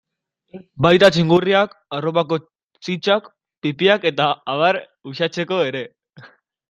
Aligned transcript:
Baita 0.85 1.09
txingurriak, 1.17 1.75
arropako 1.97 2.39
sitsak, 2.87 3.29
pipiak 3.67 4.09
eta 4.15 4.31
abar 4.55 4.81
uxatzeko 5.13 5.61
ere. 5.71 5.85